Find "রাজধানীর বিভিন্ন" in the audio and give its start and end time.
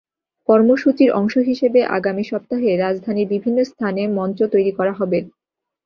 2.75-3.59